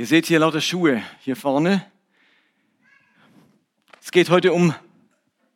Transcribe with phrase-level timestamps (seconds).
[0.00, 1.84] Ihr seht hier lauter Schuhe hier vorne.
[4.00, 4.74] Es geht heute um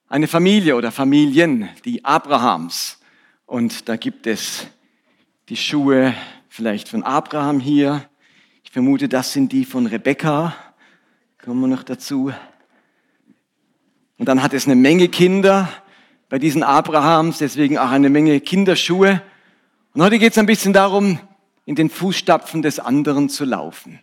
[0.07, 2.99] eine Familie oder Familien, die Abrahams.
[3.47, 4.67] Und da gibt es
[5.49, 6.13] die Schuhe
[6.51, 8.07] vielleicht von Abraham hier.
[8.65, 10.55] Ich vermute, das sind die von Rebekka.
[11.43, 12.31] Kommen wir noch dazu.
[14.19, 15.71] Und dann hat es eine Menge Kinder
[16.29, 19.23] bei diesen Abrahams, deswegen auch eine Menge Kinderschuhe.
[19.95, 21.19] Und heute geht es ein bisschen darum,
[21.65, 24.01] in den Fußstapfen des anderen zu laufen,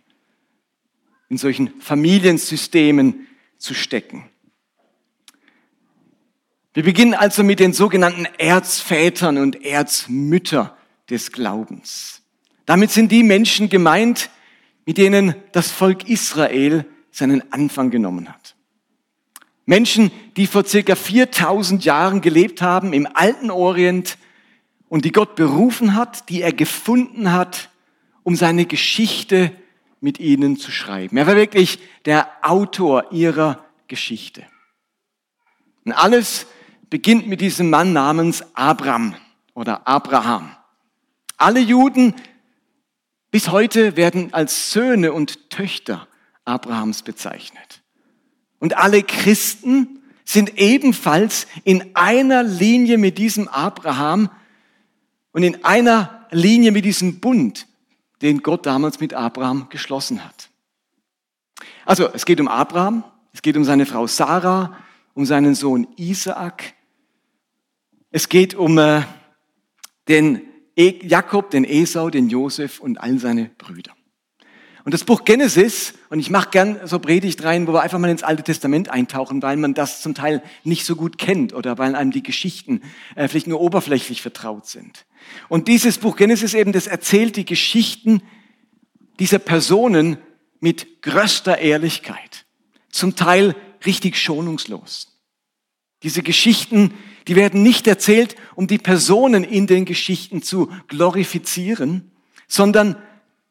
[1.32, 4.28] in solchen Familiensystemen zu stecken.
[6.74, 10.72] Wir beginnen also mit den sogenannten Erzvätern und Erzmüttern
[11.08, 12.20] des Glaubens.
[12.66, 14.28] Damit sind die Menschen gemeint,
[14.84, 18.54] mit denen das Volk Israel seinen Anfang genommen hat.
[19.64, 24.18] Menschen, die vor circa 4000 Jahren gelebt haben im alten Orient
[24.90, 27.70] und die Gott berufen hat, die er gefunden hat,
[28.22, 29.50] um seine Geschichte
[30.02, 31.16] mit ihnen zu schreiben.
[31.16, 34.44] Er war wirklich der Autor ihrer Geschichte.
[35.84, 36.46] Und alles
[36.90, 39.14] beginnt mit diesem Mann namens Abram
[39.54, 40.54] oder Abraham.
[41.36, 42.14] Alle Juden
[43.30, 46.06] bis heute werden als Söhne und Töchter
[46.44, 47.82] Abrahams bezeichnet.
[48.58, 54.30] Und alle Christen sind ebenfalls in einer Linie mit diesem Abraham
[55.32, 57.66] und in einer Linie mit diesem Bund,
[58.22, 60.48] den Gott damals mit Abraham geschlossen hat.
[61.84, 64.76] Also es geht um Abraham, es geht um seine Frau Sarah,
[65.14, 66.74] um seinen Sohn Isaak,
[68.14, 69.02] es geht um äh,
[70.06, 70.42] den
[70.76, 73.92] e Jakob, den Esau, den Josef und all seine Brüder.
[74.84, 78.10] Und das Buch Genesis, und ich mache gern so Predigt rein, wo wir einfach mal
[78.10, 81.94] ins Alte Testament eintauchen, weil man das zum Teil nicht so gut kennt oder weil
[81.94, 82.82] einem die Geschichten
[83.14, 85.06] äh, vielleicht nur oberflächlich vertraut sind.
[85.48, 88.22] Und dieses Buch Genesis eben, das erzählt die Geschichten
[89.18, 90.18] dieser Personen
[90.60, 92.46] mit größter Ehrlichkeit.
[92.90, 93.54] Zum Teil
[93.84, 95.08] richtig schonungslos.
[96.02, 96.94] Diese Geschichten,
[97.28, 102.10] die werden nicht erzählt, um die Personen in den Geschichten zu glorifizieren,
[102.48, 102.96] sondern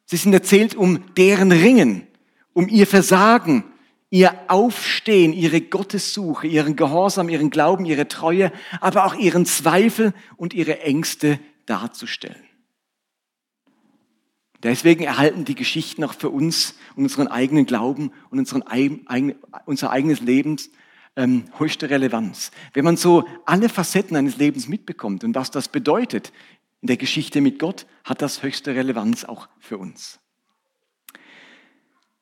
[0.05, 2.07] sie sind erzählt, um deren Ringen,
[2.53, 3.63] um ihr Versagen,
[4.09, 8.51] ihr Aufstehen, ihre Gottessuche, ihren Gehorsam, ihren Glauben, ihre Treue,
[8.81, 11.39] aber auch ihren Zweifel und ihre Ängste
[11.71, 12.43] darzustellen.
[14.61, 18.63] Deswegen erhalten die Geschichten auch für uns und unseren eigenen Glauben und unseren,
[19.65, 20.57] unser eigenes Leben
[21.15, 22.51] ähm, höchste Relevanz.
[22.73, 26.31] Wenn man so alle Facetten eines Lebens mitbekommt und was das bedeutet
[26.81, 30.19] in der Geschichte mit Gott, hat das höchste Relevanz auch für uns.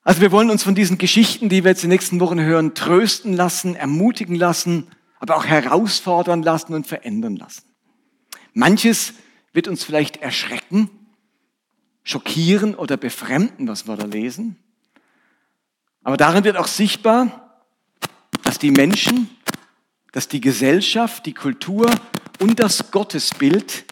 [0.02, 2.74] Also wir wollen uns von diesen Geschichten, die wir jetzt in den nächsten Wochen hören,
[2.74, 4.88] trösten lassen, ermutigen lassen,
[5.18, 7.64] aber auch herausfordern lassen und verändern lassen.
[8.54, 9.12] Manches
[9.52, 10.90] wird uns vielleicht erschrecken,
[12.02, 14.56] schockieren oder befremden, was wir da lesen.
[16.02, 17.58] Aber darin wird auch sichtbar,
[18.44, 19.28] dass die Menschen,
[20.12, 21.90] dass die Gesellschaft, die Kultur
[22.38, 23.84] und das Gottesbild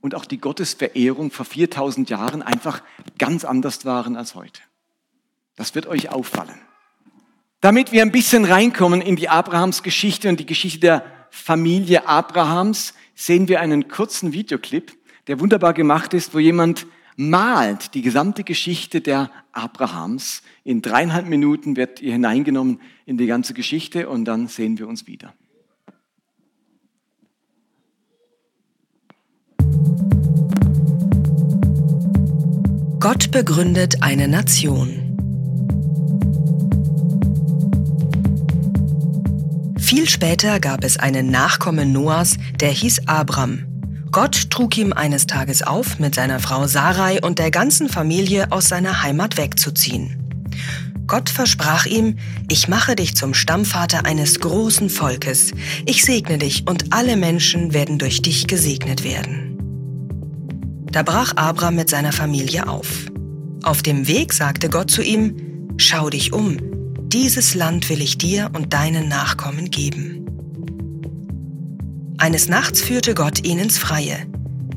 [0.00, 2.82] und auch die Gottesverehrung vor 4000 Jahren einfach
[3.18, 4.60] ganz anders waren als heute.
[5.56, 6.60] Das wird euch auffallen.
[7.60, 12.94] Damit wir ein bisschen reinkommen in die Abrahams Geschichte und die Geschichte der Familie Abrahams,
[13.14, 14.95] sehen wir einen kurzen Videoclip,
[15.26, 20.42] der wunderbar gemacht ist, wo jemand malt die gesamte Geschichte der Abrahams.
[20.64, 25.06] In dreieinhalb Minuten wird ihr hineingenommen in die ganze Geschichte und dann sehen wir uns
[25.06, 25.34] wieder.
[33.00, 35.02] Gott begründet eine Nation.
[39.78, 43.75] Viel später gab es einen Nachkommen Noahs, der hieß Abram.
[44.16, 48.66] Gott trug ihm eines Tages auf, mit seiner Frau Sarai und der ganzen Familie aus
[48.66, 50.16] seiner Heimat wegzuziehen.
[51.06, 52.16] Gott versprach ihm,
[52.48, 55.50] ich mache dich zum Stammvater eines großen Volkes,
[55.84, 59.58] ich segne dich und alle Menschen werden durch dich gesegnet werden.
[60.90, 62.88] Da brach Abram mit seiner Familie auf.
[63.64, 66.56] Auf dem Weg sagte Gott zu ihm, Schau dich um,
[67.02, 70.35] dieses Land will ich dir und deinen Nachkommen geben.
[72.18, 74.26] Eines Nachts führte Gott ihn ins Freie.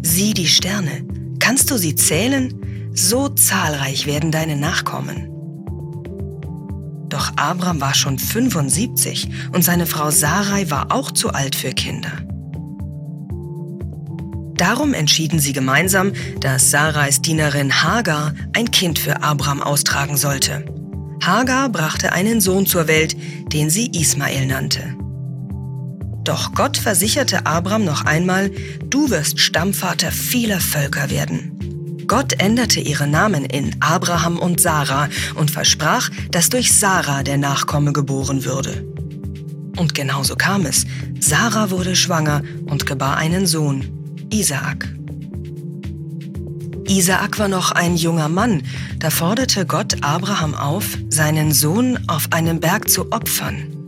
[0.02, 1.06] Sieh die Sterne.
[1.40, 2.54] Kannst du sie zählen?
[2.94, 5.30] So zahlreich werden deine Nachkommen.
[7.08, 12.12] Doch Abram war schon 75 und seine Frau Sarai war auch zu alt für Kinder.
[14.56, 20.66] Darum entschieden sie gemeinsam, dass Sarais Dienerin Hagar ein Kind für Abram austragen sollte.
[21.24, 23.16] Hagar brachte einen Sohn zur Welt,
[23.54, 24.99] den sie Ismael nannte.
[26.24, 28.52] Doch Gott versicherte Abram noch einmal,
[28.86, 32.06] du wirst Stammvater vieler Völker werden.
[32.08, 37.94] Gott änderte ihre Namen in Abraham und Sarah und versprach, dass durch Sarah der Nachkomme
[37.94, 38.84] geboren würde.
[39.78, 40.86] Und genauso kam es.
[41.20, 43.86] Sarah wurde schwanger und gebar einen Sohn,
[44.32, 44.90] Isaak.
[46.88, 48.64] Isaak war noch ein junger Mann,
[48.98, 53.79] da forderte Gott Abraham auf, seinen Sohn auf einem Berg zu opfern.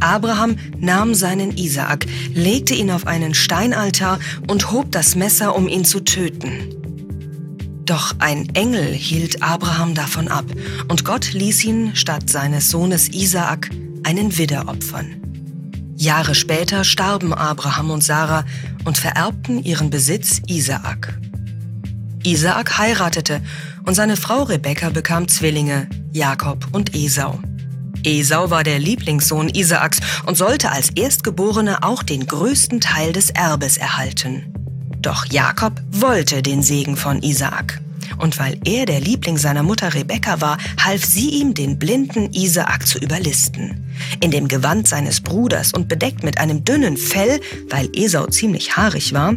[0.00, 5.84] Abraham nahm seinen Isaak, legte ihn auf einen Steinaltar und hob das Messer, um ihn
[5.84, 6.74] zu töten.
[7.84, 10.44] Doch ein Engel hielt Abraham davon ab
[10.88, 13.70] und Gott ließ ihn statt seines Sohnes Isaak
[14.02, 15.22] einen Widder opfern.
[15.96, 18.44] Jahre später starben Abraham und Sarah
[18.84, 21.18] und vererbten ihren Besitz Isaak.
[22.24, 23.40] Isaak heiratete
[23.84, 27.40] und seine Frau Rebekka bekam Zwillinge, Jakob und Esau.
[28.08, 33.76] Esau war der Lieblingssohn Isaaks und sollte als Erstgeborene auch den größten Teil des Erbes
[33.76, 34.54] erhalten.
[35.02, 37.82] Doch Jakob wollte den Segen von Isaak.
[38.16, 42.86] Und weil er der Liebling seiner Mutter Rebekka war, half sie ihm, den blinden Isaak
[42.86, 43.86] zu überlisten.
[44.20, 49.12] In dem Gewand seines Bruders und bedeckt mit einem dünnen Fell, weil Esau ziemlich haarig
[49.12, 49.34] war,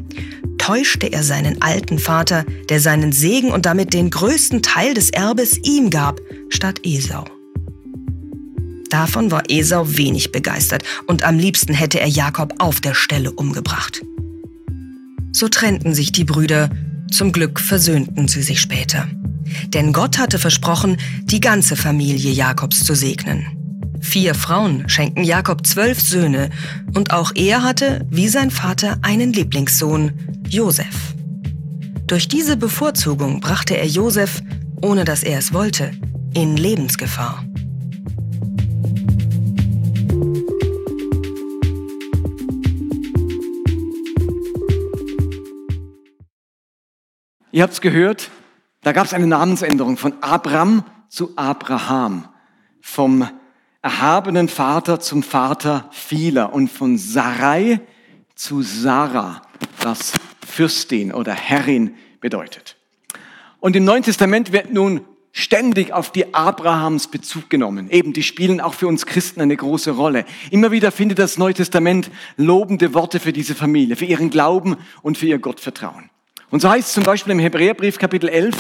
[0.58, 5.58] täuschte er seinen alten Vater, der seinen Segen und damit den größten Teil des Erbes
[5.58, 7.26] ihm gab, statt Esau.
[8.92, 14.02] Davon war Esau wenig begeistert und am liebsten hätte er Jakob auf der Stelle umgebracht.
[15.32, 16.70] So trennten sich die Brüder,
[17.10, 19.08] zum Glück versöhnten sie sich später.
[19.68, 23.46] Denn Gott hatte versprochen, die ganze Familie Jakobs zu segnen.
[24.02, 26.50] Vier Frauen schenkten Jakob zwölf Söhne
[26.94, 30.12] und auch er hatte, wie sein Vater, einen Lieblingssohn,
[30.50, 31.16] Josef.
[32.08, 34.42] Durch diese Bevorzugung brachte er Josef,
[34.82, 35.92] ohne dass er es wollte,
[36.34, 37.46] in Lebensgefahr.
[47.54, 48.32] Ihr habt es gehört,
[48.82, 52.30] da gab es eine Namensänderung von Abram zu Abraham,
[52.80, 53.28] vom
[53.82, 57.82] erhabenen Vater zum Vater vieler und von Sarai
[58.36, 59.42] zu Sarah,
[59.82, 60.14] das
[60.48, 62.78] Fürstin oder Herrin bedeutet.
[63.60, 65.02] Und im Neuen Testament wird nun
[65.34, 67.90] ständig auf die Abrahams Bezug genommen.
[67.90, 70.24] Eben, die spielen auch für uns Christen eine große Rolle.
[70.52, 75.18] Immer wieder findet das Neue Testament lobende Worte für diese Familie, für ihren Glauben und
[75.18, 76.10] für ihr Gottvertrauen.
[76.52, 78.54] Und so heißt es zum Beispiel im Hebräerbrief Kapitel 11,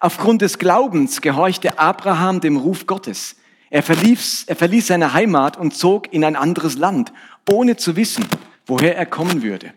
[0.00, 3.36] aufgrund des Glaubens gehorchte Abraham dem Ruf Gottes.
[3.68, 7.12] Er verließ, er verließ seine Heimat und zog in ein anderes Land,
[7.50, 8.24] ohne zu wissen,
[8.66, 9.74] woher er kommen würde.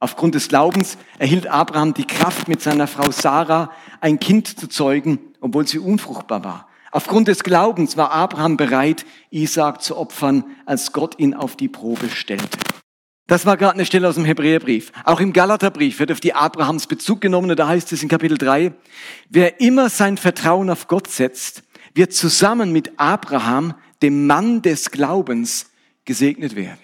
[0.00, 3.70] Aufgrund des Glaubens erhielt Abraham die Kraft, mit seiner Frau Sarah
[4.00, 6.68] ein Kind zu zeugen, obwohl sie unfruchtbar war.
[6.90, 12.08] Aufgrund des Glaubens war Abraham bereit, Isaak zu opfern, als Gott ihn auf die Probe
[12.08, 12.58] stellte.
[13.26, 14.92] Das war gerade eine Stelle aus dem Hebräerbrief.
[15.04, 18.38] Auch im Galaterbrief wird auf die Abrahams Bezug genommen und da heißt es in Kapitel
[18.38, 18.72] 3,
[19.30, 21.64] wer immer sein Vertrauen auf Gott setzt,
[21.94, 25.70] wird zusammen mit Abraham, dem Mann des Glaubens,
[26.04, 26.78] gesegnet werden.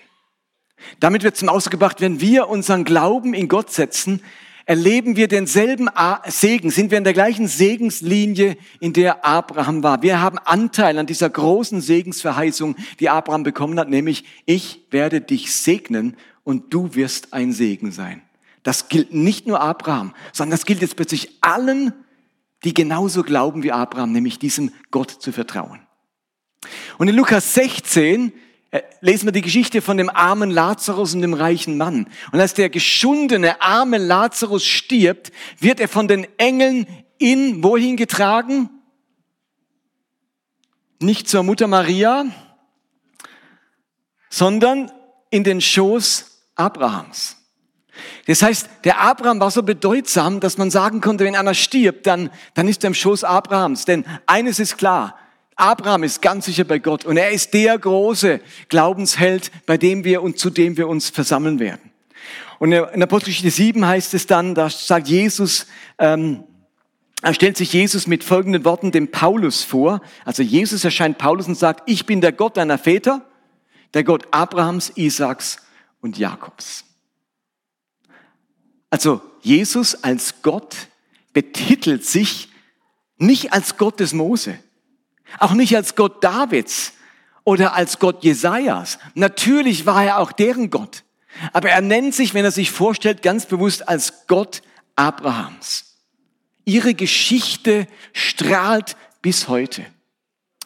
[0.99, 4.21] Damit wird zum Ausdruck gebracht, wenn wir unseren Glauben in Gott setzen,
[4.67, 5.88] erleben wir denselben
[6.27, 10.03] Segen, sind wir in der gleichen Segenslinie, in der Abraham war.
[10.03, 15.55] Wir haben Anteil an dieser großen Segensverheißung, die Abraham bekommen hat, nämlich ich werde dich
[15.55, 18.23] segnen und du wirst ein Segen sein.
[18.62, 21.93] Das gilt nicht nur Abraham, sondern das gilt jetzt plötzlich allen,
[22.65, 25.81] die genauso glauben wie Abraham, nämlich diesem Gott zu vertrauen.
[26.99, 28.33] Und in Lukas 16
[28.71, 32.09] äh, lesen wir die Geschichte von dem armen Lazarus und dem reichen Mann.
[32.31, 36.87] Und als der geschundene, arme Lazarus stirbt, wird er von den Engeln
[37.19, 38.71] in wohin getragen?
[41.00, 42.26] Nicht zur Mutter Maria,
[44.31, 44.90] sondern
[45.31, 46.32] in den Schoß
[46.62, 47.37] Abrahams.
[48.26, 52.31] Das heißt, der Abraham war so bedeutsam, dass man sagen konnte, wenn einer stirbt, dann,
[52.54, 53.85] dann ist er im Schoß Abrahams.
[53.85, 55.16] Denn eines ist klar,
[55.57, 60.23] Abraham ist ganz sicher bei Gott und er ist der große Glaubensheld, bei dem wir
[60.23, 61.90] und zu dem wir uns versammeln werden.
[62.59, 65.66] Und in Apostelgeschichte 7 heißt es dann, da sagt Jesus,
[65.99, 66.45] ähm,
[67.21, 70.00] er stellt sich Jesus mit folgenden Worten dem Paulus vor.
[70.25, 73.23] Also Jesus erscheint Paulus und sagt, ich bin der Gott deiner Väter,
[73.95, 75.59] der Gott Abrahams, Isaaks
[76.02, 76.85] und Jakobs.
[78.90, 80.76] Also Jesus als Gott
[81.32, 82.50] betitelt sich
[83.16, 84.59] nicht als Gott des Mose,
[85.38, 86.92] auch nicht als Gott Davids
[87.44, 88.99] oder als Gott Jesajas.
[89.14, 91.04] Natürlich war er auch deren Gott.
[91.54, 94.61] Aber er nennt sich, wenn er sich vorstellt, ganz bewusst als Gott
[94.97, 95.97] Abrahams.
[96.64, 99.87] Ihre Geschichte strahlt bis heute.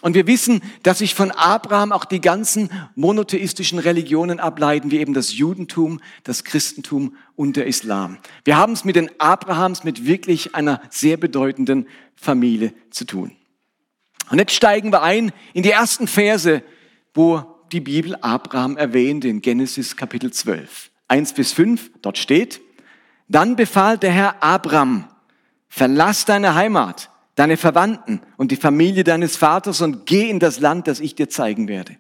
[0.07, 5.15] Und wir wissen, dass sich von Abraham auch die ganzen monotheistischen Religionen ableiten, wie eben
[5.15, 8.19] das Judentum, das Christentum und der Islam.
[8.45, 13.33] Wir haben es mit den Abrahams, mit wirklich einer sehr bedeutenden Familie zu tun.
[14.31, 16.63] Und jetzt steigen wir ein in die ersten Verse,
[17.13, 20.93] wo die Bibel Abraham erwähnt, in Genesis Kapitel 12.
[21.09, 22.61] 1 bis 5, dort steht,
[23.27, 25.09] dann befahl der Herr Abraham,
[25.69, 30.89] verlass deine Heimat deine Verwandten und die Familie deines Vaters und geh in das Land,
[30.89, 31.97] das ich dir zeigen werde.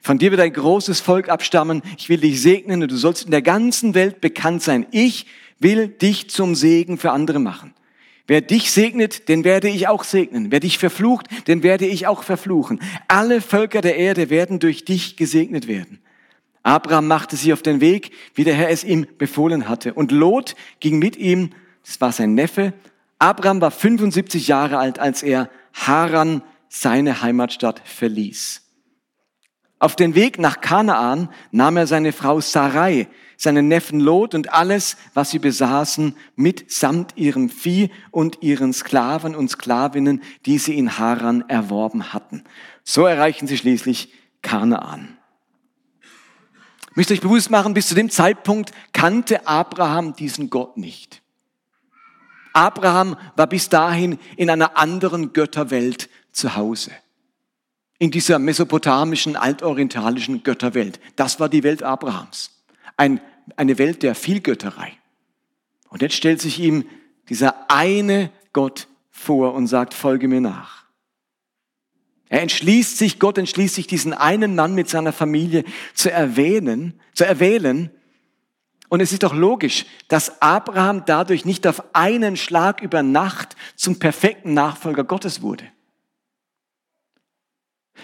[0.00, 1.82] Von dir wird ein großes Volk abstammen.
[1.98, 4.86] Ich will dich segnen und du sollst in der ganzen Welt bekannt sein.
[4.92, 5.26] Ich
[5.58, 7.74] will dich zum Segen für andere machen.
[8.28, 10.50] Wer dich segnet, den werde ich auch segnen.
[10.50, 12.80] Wer dich verflucht, den werde ich auch verfluchen.
[13.08, 16.00] Alle Völker der Erde werden durch dich gesegnet werden.
[16.62, 19.94] Abraham machte sich auf den Weg, wie der Herr es ihm befohlen hatte.
[19.94, 21.50] Und Lot ging mit ihm,
[21.84, 22.72] das war sein Neffe,
[23.18, 28.62] Abraham war 75 Jahre alt, als er Haran, seine Heimatstadt, verließ.
[29.78, 34.96] Auf den Weg nach Kanaan nahm er seine Frau Sarai, seinen Neffen Lot und alles,
[35.12, 40.98] was sie besaßen, mit samt ihrem Vieh und ihren Sklaven und Sklavinnen, die sie in
[40.98, 42.44] Haran erworben hatten.
[42.84, 45.18] So erreichen sie schließlich Kanaan.
[46.94, 51.22] Müsst ihr euch bewusst machen, bis zu dem Zeitpunkt kannte Abraham diesen Gott nicht.
[52.56, 56.90] Abraham war bis dahin in einer anderen Götterwelt zu Hause.
[57.98, 60.98] In dieser mesopotamischen, altorientalischen Götterwelt.
[61.16, 62.50] Das war die Welt Abrahams.
[62.96, 63.20] Ein,
[63.56, 64.92] eine Welt der Vielgötterei.
[65.90, 66.86] Und jetzt stellt sich ihm
[67.28, 70.86] dieser eine Gott vor und sagt, folge mir nach.
[72.30, 77.26] Er entschließt sich, Gott entschließt sich, diesen einen Mann mit seiner Familie zu erwähnen, zu
[77.26, 77.90] erwählen,
[78.88, 83.98] und es ist doch logisch, dass Abraham dadurch nicht auf einen Schlag über Nacht zum
[83.98, 85.64] perfekten Nachfolger Gottes wurde.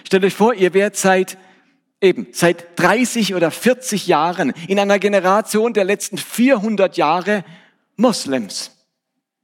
[0.05, 1.39] Stellt euch vor, ihr werdet seit
[2.01, 7.45] eben seit 30 oder 40 Jahren in einer Generation der letzten 400 Jahre
[7.97, 8.73] Moslems.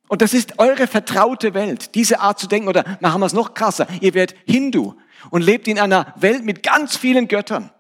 [0.09, 2.69] Und das ist eure vertraute Welt, diese Art zu denken.
[2.69, 4.95] Oder machen wir es noch krasser, ihr werdet Hindu
[5.31, 7.71] und lebt in einer Welt mit ganz vielen Göttern.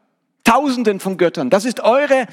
[0.44, 1.50] Tausenden von Göttern.
[1.50, 2.26] Das ist eure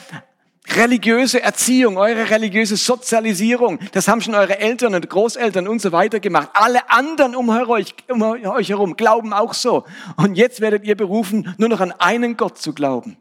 [0.73, 6.19] religiöse Erziehung, eure religiöse Sozialisierung, das haben schon eure Eltern und Großeltern und so weiter
[6.19, 6.49] gemacht.
[6.53, 9.85] Alle anderen um euch, um euch herum glauben auch so.
[10.17, 13.17] Und jetzt werdet ihr berufen, nur noch an einen Gott zu glauben.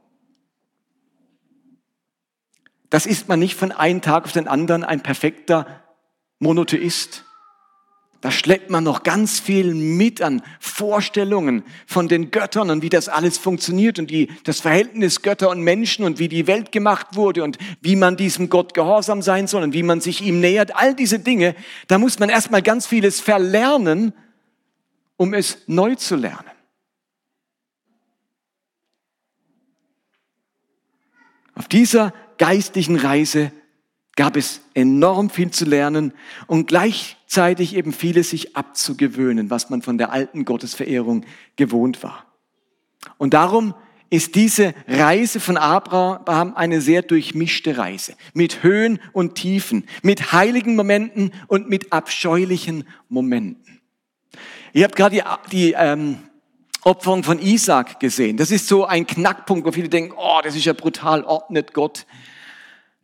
[2.91, 5.67] Das ist man nicht von einem Tag auf den anderen ein perfekter
[6.39, 7.25] Monotheist.
[8.25, 13.11] Da schleppt man noch ganz viel mit an Vorstellungen von den Göttern und wie das
[13.11, 17.45] alles funktioniert und die, das Verhältnis Götter und Menschen und wie die Welt gemacht wurde
[17.45, 20.75] und wie man diesem Gott gehorsam sein soll und wie man sich ihm nähert.
[20.75, 21.55] All diese Dinge,
[21.87, 24.15] da muss man erstmal ganz vieles verlernen,
[25.19, 26.49] um es neu zu lernen.
[31.55, 33.53] Auf dieser geistlichen Reise
[34.17, 36.13] gab es enorm viel zu lernen
[36.47, 41.25] und gleichzeitig eben vieles sich abzugewöhnen, was man von der alten Gottesverehrung
[41.57, 42.25] gewohnt war.
[43.19, 43.75] Und darum
[44.11, 50.77] ist diese Reise von Abraham eine sehr durchmischte Reise, mit Höhen und Tiefen, mit heiligen
[50.77, 53.81] Momenten und mit abscheulichen Momenten.
[54.73, 56.19] Ihr habt gerade die, die ähm,
[56.83, 58.37] Opferung von Isaac gesehen.
[58.37, 62.07] Das ist so ein Knackpunkt, wo viele denken, oh, das ist ja brutal, ordnet Gott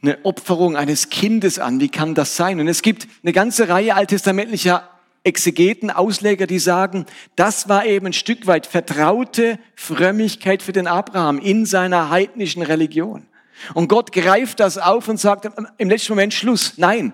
[0.02, 1.80] eine Opferung eines Kindes an.
[1.80, 2.60] Wie kann das sein?
[2.60, 4.88] Und es gibt eine ganze Reihe alttestamentlicher
[5.22, 7.04] Exegeten, Ausleger, die sagen,
[7.36, 13.26] das war eben ein Stück weit vertraute Frömmigkeit für den Abraham in seiner heidnischen Religion.
[13.74, 16.74] Und Gott greift das auf und sagt im letzten Moment Schluss.
[16.78, 17.12] Nein,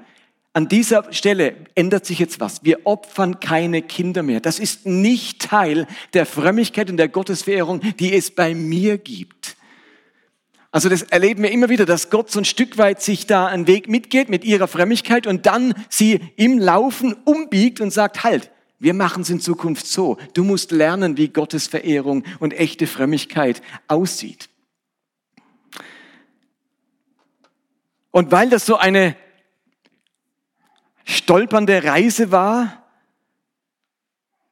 [0.53, 2.65] an dieser Stelle ändert sich jetzt was.
[2.65, 4.41] Wir opfern keine Kinder mehr.
[4.41, 9.56] Das ist nicht Teil der Frömmigkeit und der Gottesverehrung, die es bei mir gibt.
[10.77, 13.67] Also das erleben wir immer wieder, dass Gott so ein Stück weit sich da einen
[13.67, 18.93] Weg mitgeht mit ihrer Frömmigkeit und dann sie im Laufen umbiegt und sagt, halt, wir
[18.93, 20.19] machen es in Zukunft so.
[20.35, 24.51] Du musst lernen, wie Gottes Verehrung und echte Frömmigkeit aussieht.
[28.11, 29.17] Und weil das so eine
[31.07, 32.85] stolpernde Reise war,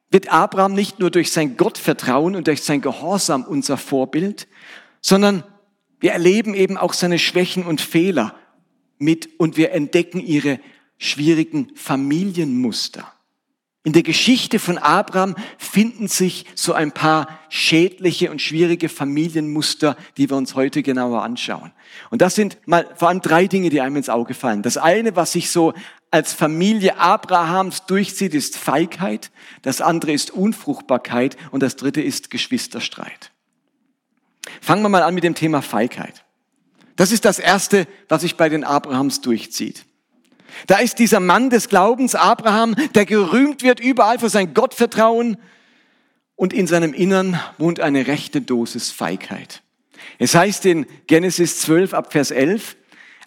[0.09, 4.47] wird Abraham nicht nur durch sein Gottvertrauen und durch sein Gehorsam unser Vorbild,
[5.01, 5.43] sondern
[5.99, 8.35] wir erleben eben auch seine Schwächen und Fehler
[8.97, 10.59] mit und wir entdecken ihre
[10.97, 13.11] schwierigen Familienmuster.
[13.85, 20.27] In der Geschichte von Abraham finden sich so ein paar schädliche und schwierige Familienmuster, die
[20.27, 21.71] wir uns heute genauer anschauen.
[22.09, 24.63] Und das sind mal vor allem drei Dinge, die einem ins Auge fallen.
[24.63, 25.73] Das eine, was sich so
[26.09, 29.29] als Familie Abrahams durchzieht, ist Feigheit,
[29.61, 33.34] das andere ist Unfruchtbarkeit und das dritte ist Geschwisterstreit.
[34.61, 36.23] Fangen wir mal an mit dem Thema Feigheit.
[36.95, 39.85] Das ist das Erste, was sich bei den Abrahams durchzieht.
[40.67, 45.37] Da ist dieser Mann des Glaubens, Abraham, der gerühmt wird überall für sein Gottvertrauen
[46.35, 49.61] und in seinem Innern wohnt eine rechte Dosis Feigheit.
[50.17, 52.77] Es heißt in Genesis 12 ab Vers 11,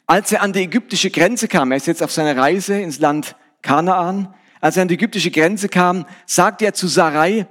[0.07, 3.37] als er an die ägyptische Grenze kam, er ist jetzt auf seiner Reise ins Land
[3.61, 7.47] Kanaan, als er an die ägyptische Grenze kam, sagte er zu Sarai,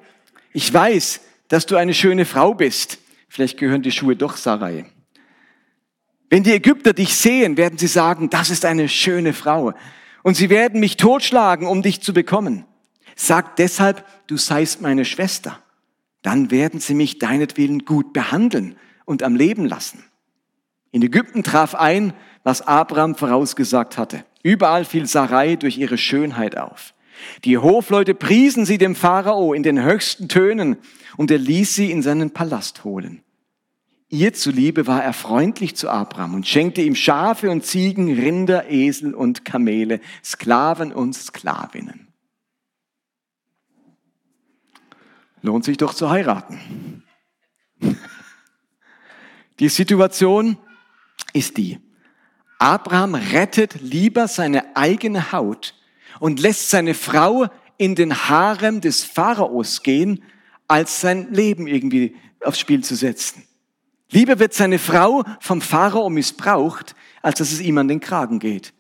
[0.54, 2.98] ich weiß, dass du eine schöne Frau bist.
[3.28, 4.86] Vielleicht gehören die Schuhe doch Sarai.
[6.30, 9.74] Wenn die Ägypter dich sehen, werden sie sagen, das ist eine schöne Frau.
[10.24, 12.66] Und sie werden mich totschlagen, um dich zu bekommen.
[13.16, 15.60] Sag deshalb, du seist meine Schwester.
[16.22, 20.04] Dann werden sie mich deinetwillen gut behandeln und am Leben lassen.
[20.92, 24.26] In Ägypten traf ein, was Abraham vorausgesagt hatte.
[24.44, 26.94] Überall fiel Sarai durch ihre Schönheit auf.
[27.44, 30.78] Die Hofleute priesen sie dem Pharao in den höchsten Tönen
[31.18, 33.24] und er ließ sie in seinen Palast holen.
[34.10, 39.14] Ihr zuliebe war er freundlich zu Abraham und schenkte ihm Schafe und Ziegen, Rinder, Esel
[39.14, 42.08] und Kamele, Sklaven und Sklavinnen.
[45.42, 47.04] Lohnt sich doch zu heiraten.
[49.60, 50.58] Die Situation
[51.34, 51.80] ist die.
[52.60, 55.76] Abraham rettet lieber seine eigene Haut
[56.20, 57.48] und lässt seine Frau
[57.78, 60.24] in den Harem des Pharaos gehen,
[60.68, 63.44] als sein Leben irgendwie aufs Spiel zu setzen.
[64.10, 68.74] Lieber wird seine Frau vom Pharao missbraucht, als dass es ihm an den Kragen geht.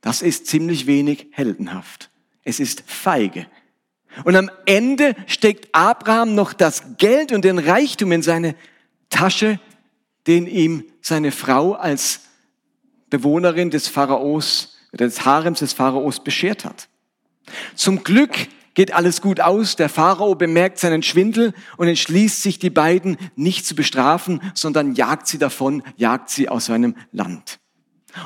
[0.00, 2.10] Das ist ziemlich wenig heldenhaft.
[2.44, 3.46] Es ist feige.
[4.24, 8.56] Und am Ende steckt Abraham noch das Geld und den Reichtum in seine
[9.10, 9.60] Tasche,
[10.26, 12.22] den ihm seine Frau als
[13.10, 16.88] Bewohnerin des Pharaos, des Harems des Pharaos beschert hat.
[17.74, 19.76] Zum Glück geht alles gut aus.
[19.76, 25.26] Der Pharao bemerkt seinen Schwindel und entschließt sich, die beiden nicht zu bestrafen, sondern jagt
[25.26, 27.58] sie davon, jagt sie aus seinem Land.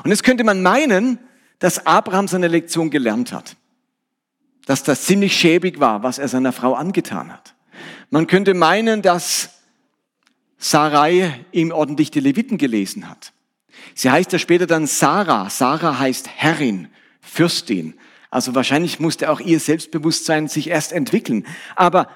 [0.03, 1.19] Und jetzt könnte man meinen,
[1.59, 3.55] dass Abraham seine Lektion gelernt hat.
[4.65, 7.55] Dass das ziemlich schäbig war, was er seiner Frau angetan hat.
[8.09, 9.49] Man könnte meinen, dass
[10.57, 13.33] Sarai ihm ordentlich die Leviten gelesen hat.
[13.93, 15.49] Sie heißt ja später dann Sarah.
[15.49, 16.89] Sarah heißt Herrin,
[17.21, 17.95] Fürstin.
[18.29, 21.45] Also wahrscheinlich musste auch ihr Selbstbewusstsein sich erst entwickeln.
[21.75, 22.09] Aber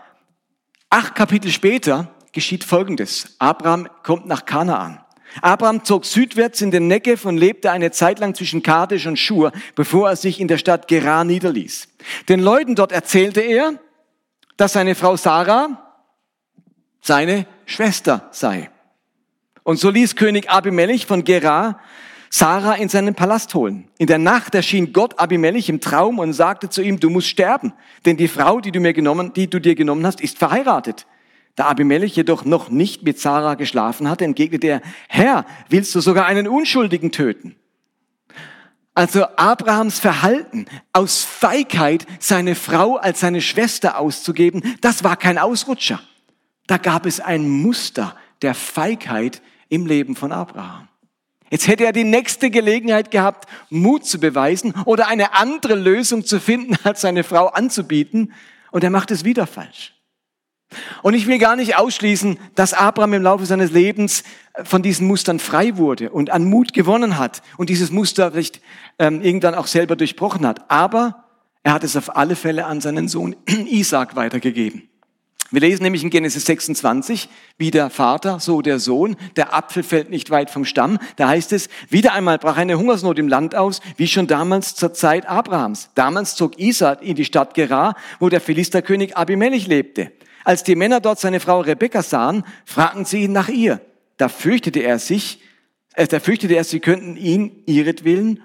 [0.90, 3.36] acht Kapitel später geschieht Folgendes.
[3.40, 5.04] Abraham kommt nach Kanaan.
[5.42, 9.52] Abraham zog südwärts in den Negev und lebte eine Zeit lang zwischen Kadesh und Schur,
[9.76, 11.88] bevor er sich in der Stadt Gerar niederließ.
[12.28, 13.80] Den Leuten dort erzählte er,
[14.58, 15.86] dass seine Frau Sarah
[17.02, 18.70] seine Schwester sei.
[19.70, 21.80] Und so ließ König Abimelech von Gerar
[22.32, 23.88] Sarah in seinen Palast holen.
[24.00, 27.74] In der Nacht erschien Gott Abimelech im Traum und sagte zu ihm, du musst sterben,
[28.04, 31.06] denn die Frau, die du mir genommen, die du dir genommen hast, ist verheiratet.
[31.56, 36.26] Da Abimelech jedoch noch nicht mit Sarah geschlafen hatte, entgegnete er, Herr, willst du sogar
[36.26, 37.56] einen Unschuldigen töten?
[38.96, 46.02] Also Abrahams Verhalten aus Feigheit, seine Frau als seine Schwester auszugeben, das war kein Ausrutscher.
[46.66, 50.88] Da gab es ein Muster der Feigheit im Leben von Abraham.
[51.50, 56.40] Jetzt hätte er die nächste Gelegenheit gehabt, Mut zu beweisen oder eine andere Lösung zu
[56.40, 58.34] finden, als seine Frau anzubieten.
[58.72, 59.96] Und er macht es wieder falsch.
[61.02, 64.24] Und ich will gar nicht ausschließen, dass Abraham im Laufe seines Lebens
[64.64, 68.62] von diesen Mustern frei wurde und an Mut gewonnen hat und dieses Muster vielleicht
[69.00, 70.70] ähm, irgendwann auch selber durchbrochen hat.
[70.70, 71.24] Aber
[71.64, 74.90] er hat es auf alle Fälle an seinen Sohn Isaac weitergegeben.
[75.52, 80.12] Wir lesen nämlich in Genesis 26, wie der Vater, so der Sohn, der Apfel fällt
[80.12, 81.00] nicht weit vom Stamm.
[81.16, 84.94] Da heißt es, wieder einmal brach eine Hungersnot im Land aus, wie schon damals zur
[84.94, 85.90] Zeit Abrahams.
[85.96, 90.12] Damals zog Isaac in die Stadt Gerar, wo der Philisterkönig Abimelech lebte.
[90.44, 93.82] Als die Männer dort seine Frau Rebekka sahen, fragten sie ihn nach ihr.
[94.18, 95.42] Da fürchtete er sich,
[95.96, 98.44] äh, da fürchtete er, sie könnten ihn ihretwillen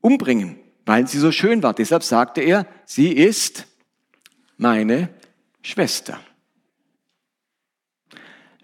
[0.00, 1.72] umbringen, weil sie so schön war.
[1.72, 3.66] Deshalb sagte er, sie ist
[4.56, 5.08] meine
[5.62, 6.20] Schwester.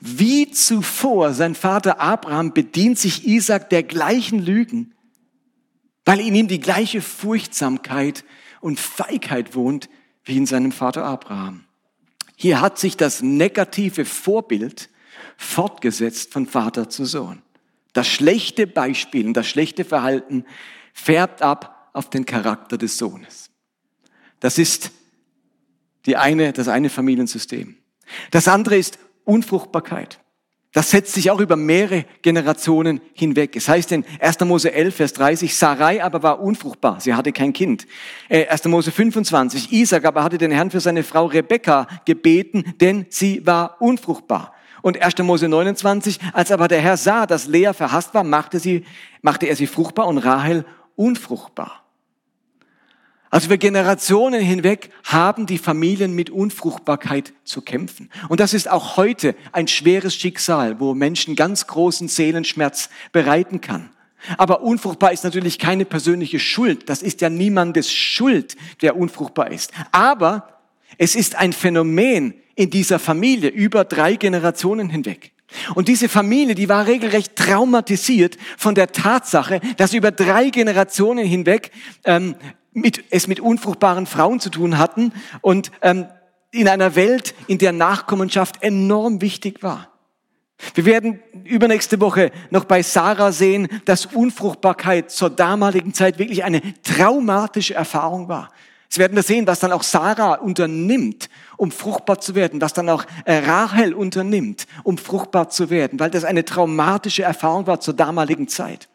[0.01, 4.95] Wie zuvor sein Vater Abraham bedient sich Isaac der gleichen Lügen,
[6.05, 8.25] weil in ihm die gleiche Furchtsamkeit
[8.61, 9.89] und Feigheit wohnt
[10.25, 11.65] wie in seinem Vater Abraham.
[12.37, 14.91] Hier hat sich das negative Vorbild
[15.37, 17.43] fortgesetzt von Vater zu Sohn.
[17.93, 20.45] Das schlechte Beispiel und das schlechte Verhalten
[20.93, 23.51] färbt ab auf den Charakter des Sohnes.
[24.41, 24.91] Das ist
[26.07, 27.77] die eine, das eine Familiensystem.
[28.31, 30.21] Das andere ist Unfruchtbarkeit.
[30.77, 33.57] Das setzt sich auch über mehrere Generationen hinweg.
[33.57, 34.41] Es heißt in 1.
[34.41, 37.87] Mose 11, Vers 30, Sarai aber war unfruchtbar, sie hatte kein Kind.
[38.29, 38.67] 1.
[38.67, 43.47] Äh, Mose 25, Isaac aber hatte den Herrn für seine Frau Rebekka gebeten, denn sie
[43.47, 44.53] war unfruchtbar.
[44.83, 45.17] Und 1.
[45.21, 48.85] Mose 29, als aber der Herr sah, dass Lea verhasst war, machte, sie,
[49.23, 51.86] machte er sie fruchtbar und Rahel unfruchtbar.
[53.37, 58.09] Also über Generationen hinweg haben die Familien mit Unfruchtbarkeit zu kämpfen.
[58.31, 63.91] Und das ist auch heute ein schweres Schicksal, wo Menschen ganz großen Seelenschmerz bereiten kann.
[64.39, 66.89] Aber unfruchtbar ist natürlich keine persönliche Schuld.
[66.89, 69.71] Das ist ja niemandes Schuld, der unfruchtbar ist.
[69.93, 70.63] Aber
[70.97, 75.33] es ist ein Phänomen in dieser Familie über drei Generationen hinweg.
[75.75, 81.71] Und diese Familie, die war regelrecht traumatisiert von der Tatsache, dass über drei Generationen hinweg
[82.05, 82.35] ähm,
[82.77, 86.07] mit, es mit unfruchtbaren Frauen zu tun hatten und ähm,
[86.51, 89.89] in einer Welt, in der Nachkommenschaft enorm wichtig war.
[90.75, 96.61] Wir werden übernächste Woche noch bei Sarah sehen, dass Unfruchtbarkeit zur damaligen Zeit wirklich eine
[96.83, 98.51] traumatische Erfahrung war.
[98.91, 102.91] Sie werden das sehen, was dann auch Sarah unternimmt, um fruchtbar zu werden, was dann
[102.91, 107.95] auch äh, Rahel unternimmt, um fruchtbar zu werden, weil das eine traumatische Erfahrung war zur
[107.95, 108.89] damaligen Zeit.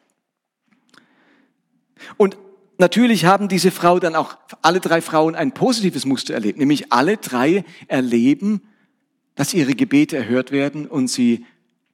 [2.17, 2.37] Und
[2.81, 7.15] natürlich haben diese Frau dann auch, alle drei Frauen ein positives Muster erlebt, nämlich alle
[7.15, 8.61] drei erleben,
[9.35, 11.45] dass ihre Gebete erhört werden und sie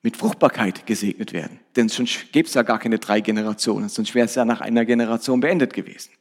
[0.02, 1.60] mit Fruchtbarkeit gesegnet werden.
[1.76, 4.86] Denn sonst gäbe es ja gar keine drei Generationen, sonst wäre es ja nach einer
[4.86, 6.12] Generation beendet gewesen.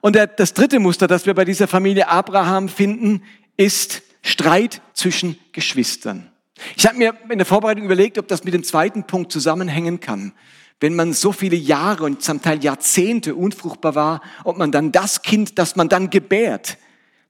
[0.00, 3.22] Und das dritte Muster, das wir bei dieser Familie Abraham finden,
[3.56, 6.32] ist Streit zwischen Geschwistern.
[6.76, 10.32] Ich habe mir in der Vorbereitung überlegt, ob das mit dem zweiten Punkt zusammenhängen kann
[10.82, 15.22] wenn man so viele Jahre und zum Teil Jahrzehnte unfruchtbar war, ob man dann das
[15.22, 16.76] Kind, das man dann gebärt,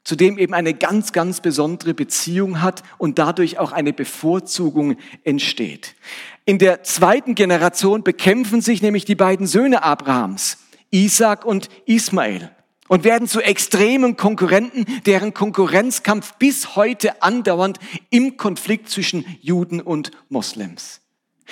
[0.04, 5.94] zu dem eben eine ganz, ganz besondere Beziehung hat und dadurch auch eine Bevorzugung entsteht.
[6.46, 10.56] In der zweiten Generation bekämpfen sich nämlich die beiden Söhne Abrahams,
[10.90, 12.50] Isaac und Ismael,
[12.88, 20.10] und werden zu extremen Konkurrenten, deren Konkurrenzkampf bis heute andauernd im Konflikt zwischen Juden und
[20.30, 21.01] Moslems.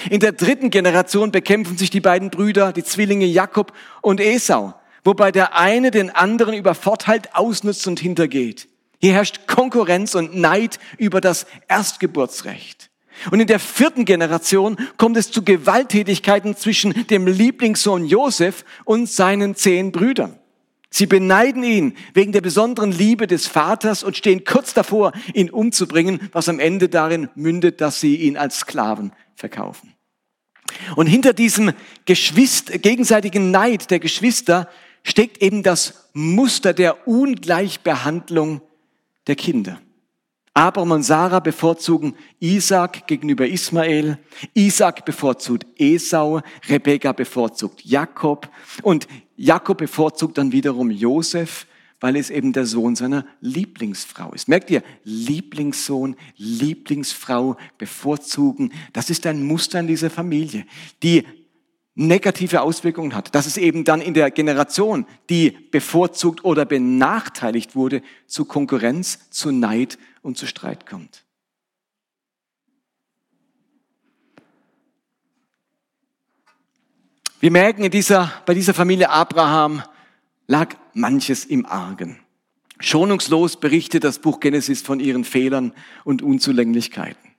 [0.08, 4.74] In der dritten Generation bekämpfen sich die beiden Brüder, die Zwillinge Jakob und Esau,
[5.04, 8.68] wobei der eine den anderen über Vorteil ausnutzt und hintergeht.
[8.98, 12.90] Hier herrscht Konkurrenz und Neid über das Erstgeburtsrecht.
[13.30, 19.54] Und in der vierten Generation kommt es zu Gewalttätigkeiten zwischen dem Lieblingssohn Josef und seinen
[19.54, 20.38] zehn Brüdern.
[20.92, 26.28] Sie beneiden ihn wegen der besonderen Liebe des Vaters und stehen kurz davor, ihn umzubringen,
[26.32, 29.94] was am Ende darin mündet, dass sie ihn als Sklaven verkaufen.
[30.94, 31.72] Und hinter diesem
[32.04, 34.68] Geschwister, gegenseitigen Neid der Geschwister
[35.02, 38.60] steckt eben das Muster der Ungleichbehandlung
[39.26, 39.80] der Kinder.
[40.52, 44.18] Abraham und Sarah bevorzugen Isaac gegenüber Ismael,
[44.54, 48.48] Isaac bevorzugt Esau, Rebekka bevorzugt Jakob
[48.82, 51.66] und Jakob bevorzugt dann wiederum Josef
[52.00, 54.48] weil es eben der Sohn seiner Lieblingsfrau ist.
[54.48, 60.66] Merkt ihr, Lieblingssohn, Lieblingsfrau bevorzugen, das ist ein Muster in dieser Familie,
[61.02, 61.24] die
[61.94, 68.02] negative Auswirkungen hat, dass es eben dann in der Generation, die bevorzugt oder benachteiligt wurde,
[68.26, 71.24] zu Konkurrenz, zu Neid und zu Streit kommt.
[77.40, 79.82] Wir merken in dieser, bei dieser Familie Abraham,
[80.50, 82.18] lag manches im Argen.
[82.80, 87.30] Schonungslos berichtet das Buch Genesis von ihren Fehlern und Unzulänglichkeiten.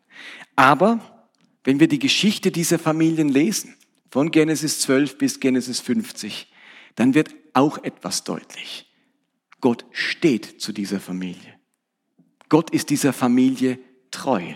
[0.55, 1.01] Aber
[1.65, 3.75] wenn wir die Geschichte dieser Familien lesen,
[4.09, 6.51] von Genesis 12 bis Genesis 50,
[6.95, 8.89] dann wird auch etwas deutlich.
[9.59, 11.59] Gott steht zu dieser Familie.
[12.47, 13.77] Gott ist dieser Familie
[14.09, 14.53] treu.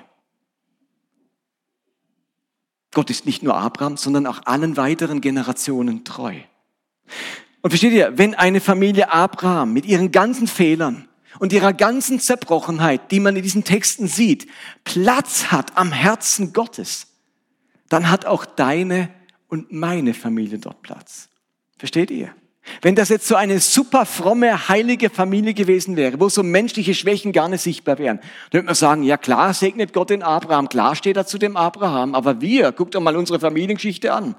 [2.93, 6.39] Gott ist nicht nur Abraham, sondern auch allen weiteren Generationen treu.
[7.65, 11.07] Und versteht ihr, wenn eine Familie Abraham mit ihren ganzen Fehlern
[11.39, 14.45] und ihrer ganzen Zerbrochenheit, die man in diesen Texten sieht,
[14.83, 17.07] Platz hat am Herzen Gottes,
[17.89, 19.09] dann hat auch deine
[19.47, 21.27] und meine Familie dort Platz.
[21.79, 22.29] Versteht ihr?
[22.83, 27.31] Wenn das jetzt so eine super fromme, heilige Familie gewesen wäre, wo so menschliche Schwächen
[27.31, 30.95] gar nicht sichtbar wären, dann würde man sagen, ja klar segnet Gott den Abraham, klar
[30.95, 34.35] steht er zu dem Abraham, aber wir, guckt doch mal unsere Familiengeschichte an.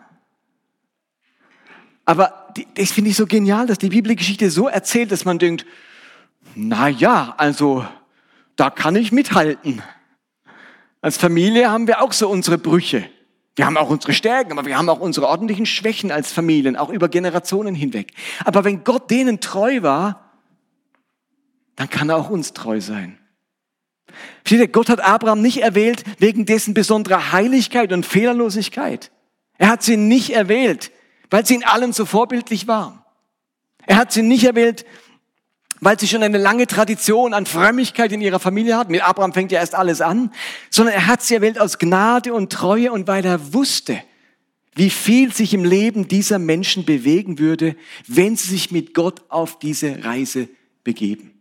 [2.05, 5.67] Aber das finde ich so genial, dass die Bibelgeschichte so erzählt, dass man denkt,
[6.55, 7.87] na ja, also
[8.57, 9.83] da kann ich mithalten.
[11.01, 13.09] Als Familie haben wir auch so unsere Brüche.
[13.55, 16.91] Wir haben auch unsere Stärken, aber wir haben auch unsere ordentlichen Schwächen als Familien, auch
[16.91, 18.13] über Generationen hinweg.
[18.45, 20.33] Aber wenn Gott denen treu war,
[21.75, 23.19] dann kann er auch uns treu sein.
[24.73, 29.11] Gott hat Abraham nicht erwählt wegen dessen besonderer Heiligkeit und Fehlerlosigkeit.
[29.59, 30.91] Er hat sie nicht erwählt,
[31.31, 33.07] weil sie in allem so vorbildlich war.
[33.87, 34.85] Er hat sie nicht erwählt,
[35.81, 38.91] weil sie schon eine lange Tradition an Frömmigkeit in ihrer Familie hat.
[38.91, 40.33] Mit Abraham fängt ja erst alles an.
[40.71, 44.03] Sondern er hat sie erwählt aus Gnade und Treue und weil er wusste,
[44.75, 49.59] wie viel sich im Leben dieser Menschen bewegen würde, wenn sie sich mit Gott auf
[49.59, 50.49] diese Reise
[50.85, 51.33] begeben.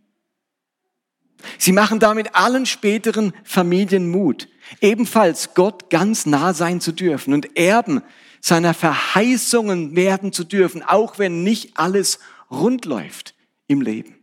[1.57, 4.47] Sie machen damit allen späteren Familien Mut,
[4.81, 8.01] ebenfalls Gott ganz nah sein zu dürfen und Erben
[8.45, 12.19] seiner Verheißungen werden zu dürfen, auch wenn nicht alles
[12.51, 13.33] rund läuft
[13.65, 14.19] im Leben.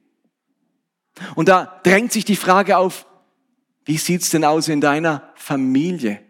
[1.35, 3.05] Und da drängt sich die Frage auf,
[3.85, 6.21] wie sieht's denn aus in deiner Familie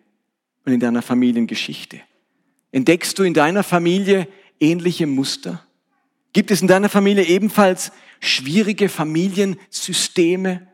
[0.65, 2.01] und in deiner Familiengeschichte?
[2.71, 4.27] Entdeckst du in deiner Familie
[4.59, 5.63] ähnliche Muster?
[6.33, 10.67] Gibt es in deiner Familie ebenfalls schwierige Familiensysteme?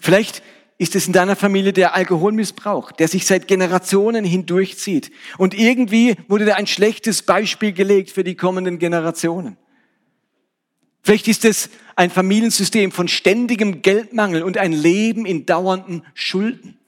[0.00, 0.42] Vielleicht
[0.78, 5.10] ist es in deiner Familie der Alkoholmissbrauch, der sich seit Generationen hindurchzieht.
[5.38, 9.56] Und irgendwie wurde da ein schlechtes Beispiel gelegt für die kommenden Generationen.
[11.02, 16.78] Vielleicht ist es ein Familiensystem von ständigem Geldmangel und ein Leben in dauernden Schulden.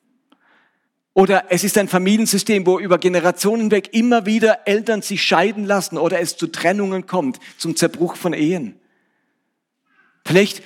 [1.15, 5.99] Oder es ist ein Familiensystem, wo über Generationen weg immer wieder Eltern sich scheiden lassen
[5.99, 8.79] oder es zu Trennungen kommt, zum Zerbruch von Ehen.
[10.25, 10.63] Vielleicht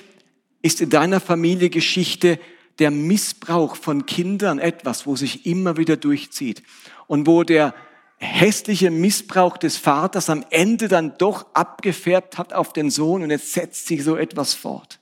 [0.61, 2.39] ist in deiner Familie Geschichte
[2.79, 6.63] der Missbrauch von Kindern etwas, wo sich immer wieder durchzieht
[7.07, 7.73] und wo der
[8.17, 13.53] hässliche Missbrauch des Vaters am Ende dann doch abgefärbt hat auf den Sohn und jetzt
[13.53, 14.99] setzt sich so etwas fort.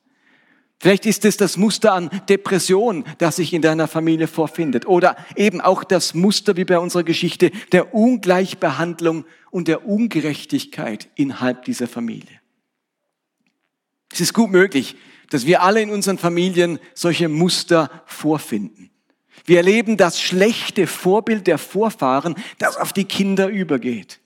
[0.82, 4.88] Vielleicht ist es das Muster an Depression, das sich in deiner Familie vorfindet.
[4.88, 11.66] Oder eben auch das Muster, wie bei unserer Geschichte, der Ungleichbehandlung und der Ungerechtigkeit innerhalb
[11.66, 12.42] dieser Familie.
[14.12, 14.96] Es ist gut möglich,
[15.32, 18.92] dass wir alle in unseren Familien solche Muster vorfinden.
[19.46, 24.20] Wir erleben das schlechte Vorbild der Vorfahren, das auf die Kinder übergeht.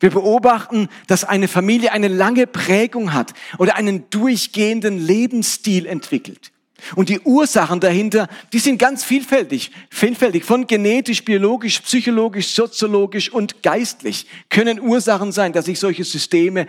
[0.00, 6.50] Wir beobachten, dass eine Familie eine lange Prägung hat oder einen durchgehenden Lebensstil entwickelt.
[6.96, 9.70] Und die Ursachen dahinter, die sind ganz vielfältig.
[9.90, 16.66] Vielfältig von genetisch, biologisch, psychologisch, soziologisch und geistlich können Ursachen sein, dass sich solche Systeme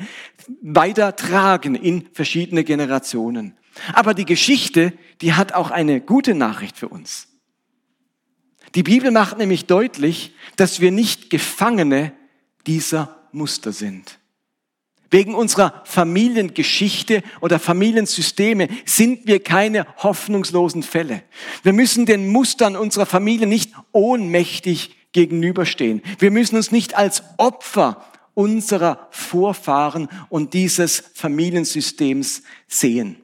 [0.62, 3.58] weitertragen in verschiedene Generationen.
[3.94, 7.28] Aber die Geschichte, die hat auch eine gute Nachricht für uns.
[8.76, 12.14] Die Bibel macht nämlich deutlich, dass wir nicht Gefangene
[12.66, 14.20] dieser Muster sind.
[15.12, 21.22] Wegen unserer Familiengeschichte oder Familiensysteme sind wir keine hoffnungslosen Fälle.
[21.62, 26.02] Wir müssen den Mustern unserer Familie nicht ohnmächtig gegenüberstehen.
[26.18, 33.18] Wir müssen uns nicht als Opfer unserer Vorfahren und dieses Familiensystems sehen.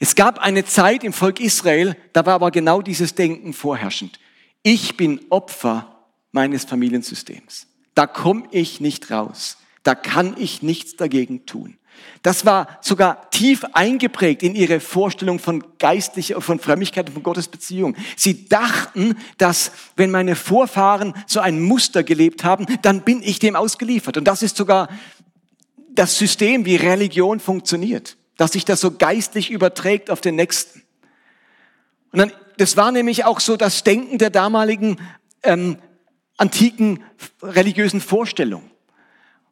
[0.00, 4.18] Es gab eine Zeit im Volk Israel, da war aber genau dieses Denken vorherrschend.
[4.62, 5.96] Ich bin Opfer
[6.32, 7.66] meines Familiensystems.
[7.94, 9.58] Da komme ich nicht raus.
[9.82, 11.78] Da kann ich nichts dagegen tun.
[12.22, 17.48] Das war sogar tief eingeprägt in ihre Vorstellung von geistlicher, von Frömmigkeit und von Gottes
[17.48, 17.96] Beziehung.
[18.16, 23.56] Sie dachten, dass wenn meine Vorfahren so ein Muster gelebt haben, dann bin ich dem
[23.56, 24.16] ausgeliefert.
[24.16, 24.88] Und das ist sogar
[25.94, 30.82] das System, wie Religion funktioniert dass sich das so geistlich überträgt auf den Nächsten.
[32.12, 34.98] Und dann, das war nämlich auch so das Denken der damaligen
[35.42, 35.78] ähm,
[36.36, 37.02] antiken
[37.42, 38.70] religiösen Vorstellung.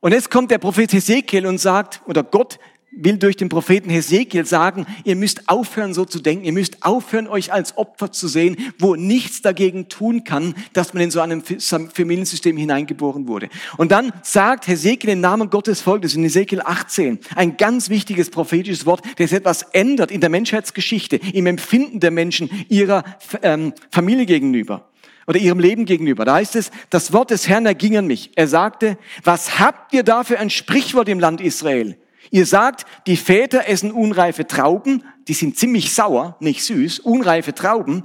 [0.01, 2.59] Und jetzt kommt der Prophet Hesekiel und sagt, oder Gott
[2.97, 7.27] will durch den Propheten Hesekiel sagen, ihr müsst aufhören so zu denken, ihr müsst aufhören
[7.27, 11.43] euch als Opfer zu sehen, wo nichts dagegen tun kann, dass man in so einem
[11.43, 13.49] Familiensystem hineingeboren wurde.
[13.77, 18.87] Und dann sagt Hesekiel im Namen Gottes folgendes in Hesekiel 18, ein ganz wichtiges prophetisches
[18.87, 23.05] Wort, das etwas ändert in der Menschheitsgeschichte, im Empfinden der Menschen ihrer
[23.43, 24.89] ähm, Familie gegenüber
[25.27, 26.25] oder ihrem Leben gegenüber.
[26.25, 28.33] Da heißt es, das Wort des Herrn erging an mich.
[28.37, 31.97] Er sagte, was habt ihr da für ein Sprichwort im Land Israel?
[32.31, 38.05] Ihr sagt, die Väter essen unreife Trauben, die sind ziemlich sauer, nicht süß, unreife Trauben,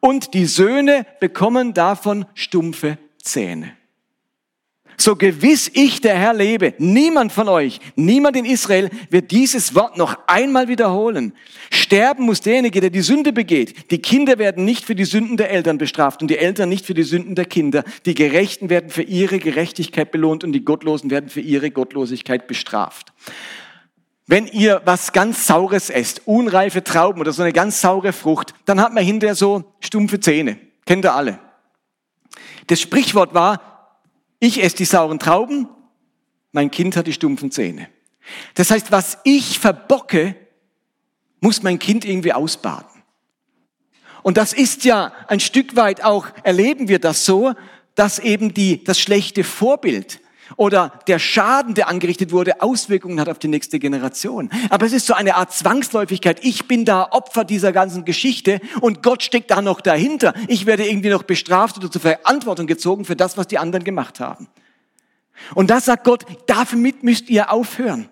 [0.00, 3.72] und die Söhne bekommen davon stumpfe Zähne.
[4.98, 9.96] So gewiss ich, der Herr, lebe, niemand von euch, niemand in Israel wird dieses Wort
[9.96, 11.34] noch einmal wiederholen.
[11.70, 13.90] Sterben muss derjenige, der die Sünde begeht.
[13.90, 16.94] Die Kinder werden nicht für die Sünden der Eltern bestraft und die Eltern nicht für
[16.94, 17.84] die Sünden der Kinder.
[18.06, 23.12] Die Gerechten werden für ihre Gerechtigkeit belohnt und die Gottlosen werden für ihre Gottlosigkeit bestraft.
[24.26, 28.80] Wenn ihr was ganz Saures esst, unreife Trauben oder so eine ganz saure Frucht, dann
[28.80, 30.58] hat man hinterher so stumpfe Zähne.
[30.84, 31.38] Kennt ihr alle.
[32.66, 33.75] Das Sprichwort war,
[34.38, 35.68] ich esse die sauren Trauben,
[36.52, 37.88] mein Kind hat die stumpfen Zähne.
[38.54, 40.34] Das heißt, was ich verbocke,
[41.40, 43.02] muss mein Kind irgendwie ausbaden.
[44.22, 47.54] Und das ist ja ein Stück weit auch, erleben wir das so,
[47.94, 50.20] dass eben die, das schlechte Vorbild
[50.56, 54.50] oder der Schaden, der angerichtet wurde, Auswirkungen hat auf die nächste Generation.
[54.70, 56.44] Aber es ist so eine Art Zwangsläufigkeit.
[56.44, 60.34] Ich bin da Opfer dieser ganzen Geschichte und Gott steckt da noch dahinter.
[60.48, 64.20] Ich werde irgendwie noch bestraft oder zur Verantwortung gezogen für das, was die anderen gemacht
[64.20, 64.48] haben.
[65.54, 68.08] Und da sagt Gott, damit müsst ihr aufhören.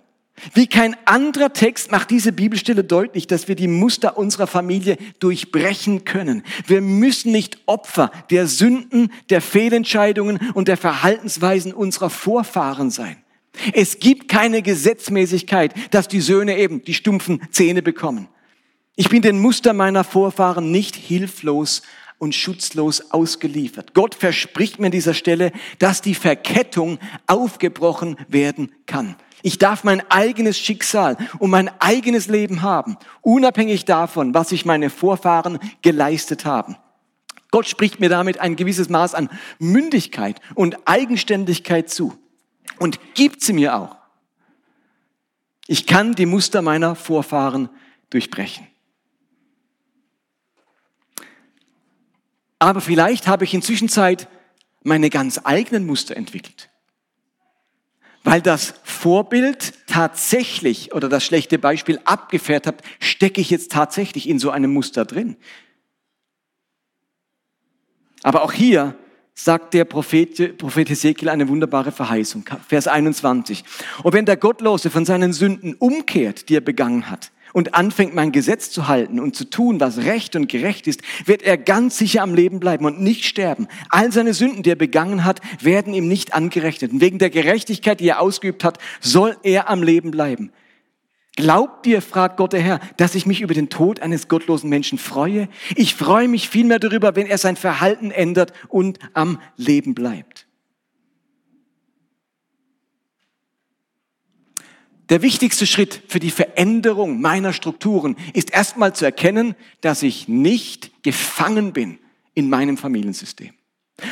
[0.52, 6.04] Wie kein anderer Text macht diese Bibelstelle deutlich, dass wir die Muster unserer Familie durchbrechen
[6.04, 6.42] können.
[6.66, 13.16] Wir müssen nicht Opfer der Sünden, der Fehlentscheidungen und der Verhaltensweisen unserer Vorfahren sein.
[13.72, 18.28] Es gibt keine Gesetzmäßigkeit, dass die Söhne eben die stumpfen Zähne bekommen.
[18.96, 21.82] Ich bin den Muster meiner Vorfahren nicht hilflos
[22.18, 23.94] und schutzlos ausgeliefert.
[23.94, 29.16] Gott verspricht mir an dieser Stelle, dass die Verkettung aufgebrochen werden kann.
[29.46, 34.88] Ich darf mein eigenes Schicksal und mein eigenes Leben haben, unabhängig davon, was sich meine
[34.88, 36.76] Vorfahren geleistet haben.
[37.50, 39.28] Gott spricht mir damit ein gewisses Maß an
[39.58, 42.18] Mündigkeit und Eigenständigkeit zu
[42.78, 43.98] und gibt sie mir auch.
[45.66, 47.68] Ich kann die Muster meiner Vorfahren
[48.08, 48.66] durchbrechen.
[52.58, 54.26] Aber vielleicht habe ich inzwischen Zeit
[54.82, 56.70] meine ganz eigenen Muster entwickelt
[58.24, 64.38] weil das Vorbild tatsächlich oder das schlechte Beispiel abgefährt hat, stecke ich jetzt tatsächlich in
[64.38, 65.36] so einem Muster drin.
[68.22, 68.96] Aber auch hier
[69.34, 72.44] sagt der Prophet, Prophet Ezekiel eine wunderbare Verheißung.
[72.66, 73.62] Vers 21.
[74.02, 78.32] Und wenn der Gottlose von seinen Sünden umkehrt, die er begangen hat, und anfängt, mein
[78.32, 82.20] Gesetz zu halten und zu tun, was recht und gerecht ist, wird er ganz sicher
[82.22, 83.68] am Leben bleiben und nicht sterben.
[83.88, 86.92] All seine Sünden, die er begangen hat, werden ihm nicht angerechnet.
[86.92, 90.50] Und wegen der Gerechtigkeit, die er ausgeübt hat, soll er am Leben bleiben.
[91.36, 94.98] Glaubt ihr, fragt Gott der Herr, dass ich mich über den Tod eines gottlosen Menschen
[94.98, 95.48] freue?
[95.76, 100.43] Ich freue mich vielmehr darüber, wenn er sein Verhalten ändert und am Leben bleibt.
[105.10, 111.02] Der wichtigste Schritt für die Veränderung meiner Strukturen ist erstmal zu erkennen, dass ich nicht
[111.02, 111.98] gefangen bin
[112.34, 113.52] in meinem Familiensystem.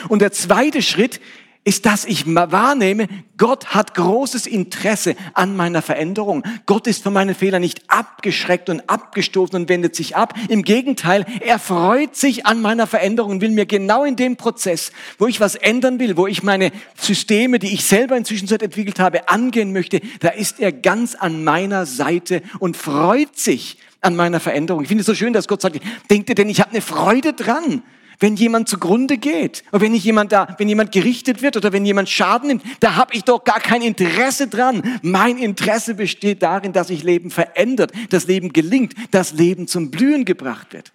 [0.09, 1.21] Und der zweite Schritt
[1.65, 6.43] ist, dass ich wahrnehme, Gott hat großes Interesse an meiner Veränderung.
[6.67, 10.35] Gott ist von meinen Fehlern nicht abgeschreckt und abgestoßen und wendet sich ab.
[10.49, 14.91] Im Gegenteil, er freut sich an meiner Veränderung und will mir genau in dem Prozess,
[15.19, 19.29] wo ich was ändern will, wo ich meine Systeme, die ich selber inzwischen entwickelt habe,
[19.29, 24.83] angehen möchte, da ist er ganz an meiner Seite und freut sich an meiner Veränderung.
[24.83, 25.79] Ich finde es so schön, dass Gott sagt,
[26.11, 27.83] denkt ihr denn, ich habe eine Freude dran
[28.23, 31.85] wenn jemand zugrunde geht oder wenn nicht jemand da, wenn jemand gerichtet wird oder wenn
[31.85, 35.01] jemand Schaden nimmt, da habe ich doch gar kein Interesse dran.
[35.03, 40.25] Mein Interesse besteht darin, dass sich Leben verändert, das Leben gelingt, das Leben zum Blühen
[40.25, 40.93] gebracht wird.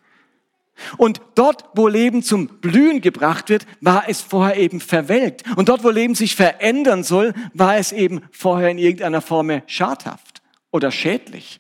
[0.98, 5.44] Und dort, wo Leben zum Blühen gebracht wird, war es vorher eben verwelkt.
[5.58, 10.42] Und dort, wo Leben sich verändern soll, war es eben vorher in irgendeiner Form schadhaft
[10.72, 11.60] oder schädlich.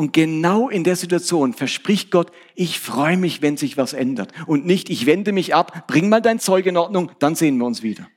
[0.00, 4.32] Und genau in der Situation verspricht Gott, ich freue mich, wenn sich was ändert.
[4.46, 7.66] Und nicht, ich wende mich ab, bring mal dein Zeug in Ordnung, dann sehen wir
[7.66, 8.08] uns wieder.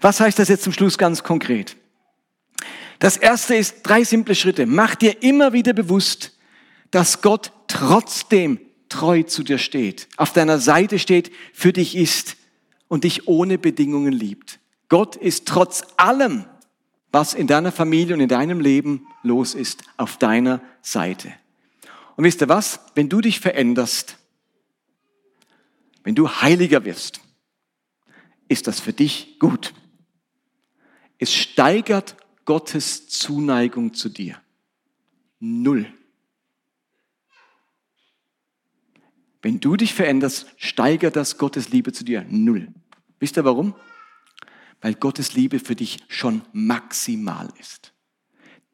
[0.00, 1.76] Was heißt das jetzt zum Schluss ganz konkret?
[2.98, 4.64] Das erste ist drei simple Schritte.
[4.64, 6.38] Mach dir immer wieder bewusst,
[6.90, 12.38] dass Gott trotzdem treu zu dir steht, auf deiner Seite steht, für dich ist
[12.88, 14.60] und dich ohne Bedingungen liebt.
[14.88, 16.46] Gott ist trotz allem
[17.10, 21.32] was in deiner Familie und in deinem Leben los ist, auf deiner Seite.
[22.16, 22.80] Und wisst ihr was?
[22.94, 24.18] Wenn du dich veränderst,
[26.02, 27.20] wenn du heiliger wirst,
[28.48, 29.74] ist das für dich gut.
[31.18, 34.40] Es steigert Gottes Zuneigung zu dir.
[35.40, 35.86] Null.
[39.42, 42.24] Wenn du dich veränderst, steigert das Gottes Liebe zu dir.
[42.28, 42.68] Null.
[43.20, 43.74] Wisst ihr warum?
[44.80, 47.92] Weil Gottes Liebe für dich schon maximal ist.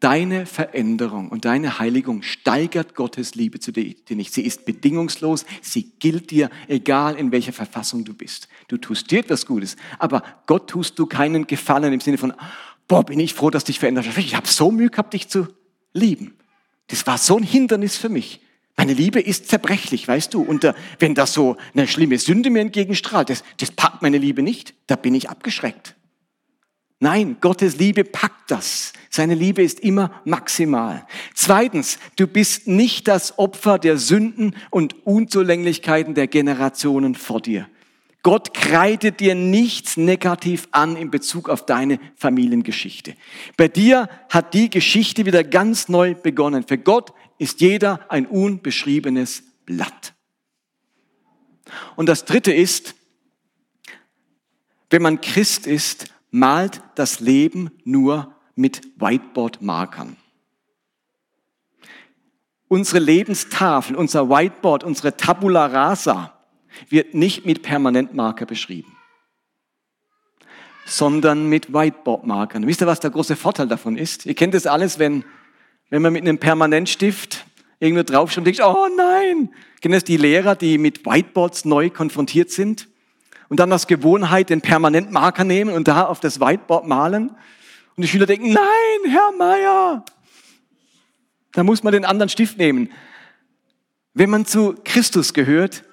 [0.01, 4.35] Deine Veränderung und deine Heiligung steigert Gottes Liebe zu dir nicht.
[4.35, 8.49] Sie ist bedingungslos, sie gilt dir, egal in welcher Verfassung du bist.
[8.69, 12.35] Du tust dir etwas Gutes, aber Gott tust du keinen Gefallen im Sinne von,
[12.87, 14.19] boah, bin ich froh, dass dich verändert hast.
[14.19, 15.49] Ich habe so Mühe gehabt, dich zu
[15.95, 16.35] lieben.
[16.89, 18.44] Das war so ein Hindernis für mich.
[18.77, 20.43] Meine Liebe ist zerbrechlich, weißt du.
[20.43, 24.43] Und äh, wenn das so eine schlimme Sünde mir entgegenstrahlt, das, das packt meine Liebe
[24.43, 24.75] nicht.
[24.87, 25.95] Da bin ich abgeschreckt.
[27.01, 28.93] Nein, Gottes Liebe packt das.
[29.11, 31.07] Seine Liebe ist immer maximal.
[31.35, 37.69] Zweitens, du bist nicht das Opfer der Sünden und Unzulänglichkeiten der Generationen vor dir.
[38.23, 43.17] Gott kreidet dir nichts negativ an in Bezug auf deine Familiengeschichte.
[43.59, 46.65] Bei dir hat die Geschichte wieder ganz neu begonnen.
[46.67, 50.15] Für Gott ist jeder ein unbeschriebenes Blatt.
[51.97, 52.95] Und das Dritte ist,
[54.91, 60.17] wenn man Christ ist, malt das Leben nur mit Whiteboard-Markern.
[62.69, 66.39] Unsere Lebenstafel, unser Whiteboard, unsere Tabula rasa
[66.89, 68.97] wird nicht mit Permanentmarker beschrieben,
[70.85, 72.67] sondern mit Whiteboard-Markern.
[72.67, 74.27] Wisst ihr, was der große Vorteil davon ist?
[74.27, 75.25] Ihr kennt das alles, wenn,
[75.95, 77.47] wenn man mit einem Permanentstift
[77.79, 82.51] irgendwo draufschreibt und denkt, oh nein, kennen das die Lehrer, die mit Whiteboards neu konfrontiert
[82.51, 82.89] sind
[83.49, 88.09] und dann aus Gewohnheit den Permanentmarker nehmen und da auf das Whiteboard malen und die
[88.09, 90.05] Schüler denken, nein, Herr Meier,
[91.53, 92.91] da muss man den anderen Stift nehmen.
[94.15, 95.85] Wenn man zu Christus gehört,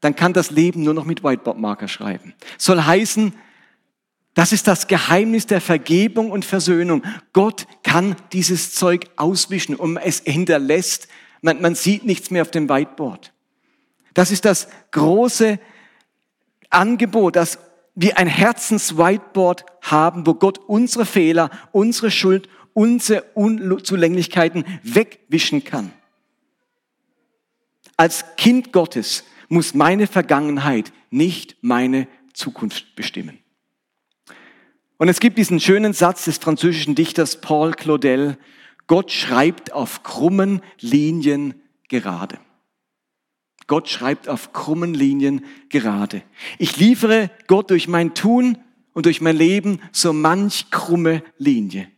[0.00, 2.34] dann kann das Leben nur noch mit Whiteboard-Marker schreiben.
[2.56, 3.34] Soll heißen,
[4.38, 7.02] das ist das Geheimnis der Vergebung und Versöhnung.
[7.32, 11.08] Gott kann dieses Zeug auswischen und es hinterlässt.
[11.42, 13.32] Man, man sieht nichts mehr auf dem Whiteboard.
[14.14, 15.58] Das ist das große
[16.70, 17.58] Angebot, dass
[17.96, 25.90] wir ein Herzens-Whiteboard haben, wo Gott unsere Fehler, unsere Schuld, unsere Unzulänglichkeiten wegwischen kann.
[27.96, 33.40] Als Kind Gottes muss meine Vergangenheit nicht meine Zukunft bestimmen.
[34.98, 38.36] Und es gibt diesen schönen Satz des französischen Dichters Paul Claudel,
[38.88, 41.54] Gott schreibt auf krummen Linien
[41.88, 42.38] gerade.
[43.68, 46.22] Gott schreibt auf krummen Linien gerade.
[46.58, 48.58] Ich liefere Gott durch mein Tun
[48.92, 51.88] und durch mein Leben so manch krumme Linie.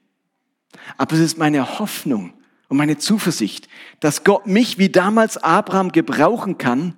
[0.98, 2.34] Aber es ist meine Hoffnung
[2.68, 3.68] und meine Zuversicht,
[4.01, 6.96] dass Gott mich wie damals Abraham gebrauchen kann,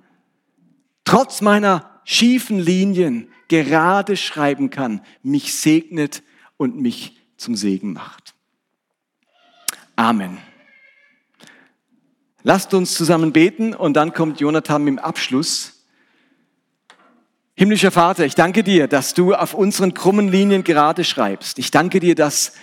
[1.05, 3.29] trotz meiner schiefen Linien
[3.61, 6.23] gerade schreiben kann, mich segnet
[6.57, 8.33] und mich zum Segen macht.
[9.95, 10.39] Amen.
[12.41, 15.85] Lasst uns zusammen beten und dann kommt Jonathan dem Abschluss.
[17.55, 21.59] Himmlischer Vater, ich danke dir, dass du auf unseren krummen Linien gerade schreibst.
[21.59, 22.53] Ich danke dir, dass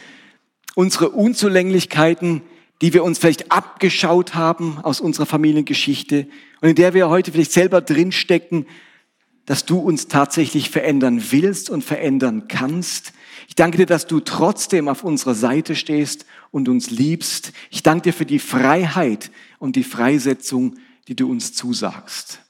[0.75, 2.43] unsere Unzulänglichkeiten,
[2.83, 6.27] die wir uns vielleicht abgeschaut haben aus unserer Familiengeschichte
[6.61, 8.67] und in der wir heute vielleicht selber drinstecken,
[9.47, 13.13] dass du uns tatsächlich verändern willst und verändern kannst.
[13.49, 17.53] Ich danke dir, dass du trotzdem auf unserer Seite stehst und uns liebst.
[17.71, 20.77] Ich danke dir für die Freiheit und die Freisetzung,
[21.09, 22.41] die du uns zusagst.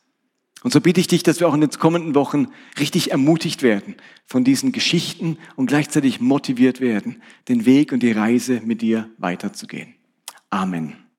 [0.62, 3.96] Und so bitte ich dich, dass wir auch in den kommenden Wochen richtig ermutigt werden
[4.26, 9.94] von diesen Geschichten und gleichzeitig motiviert werden, den Weg und die Reise mit dir weiterzugehen.
[10.50, 11.09] Amen.